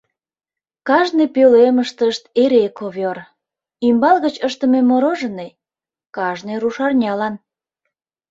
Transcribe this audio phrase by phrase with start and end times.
[0.87, 3.17] Кажне пӧлемыштышт эре ковёр,
[3.87, 5.51] ӱмбал гыч ыштыме мороженый—
[6.15, 7.35] кажне рушарнялан.